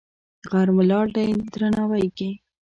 غر 0.49 0.67
ولاړ 0.77 1.05
دی 1.15 1.29
درناوی 1.53 2.07
کې. 2.17 2.29